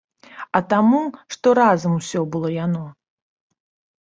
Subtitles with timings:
[0.59, 1.01] А таму,
[1.35, 2.83] што разам усё было яно.